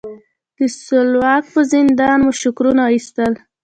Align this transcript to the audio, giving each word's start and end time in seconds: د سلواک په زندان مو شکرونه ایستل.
د 0.57 0.59
سلواک 0.85 1.43
په 1.53 1.61
زندان 1.71 2.19
مو 2.23 2.31
شکرونه 2.41 2.83
ایستل. 2.93 3.33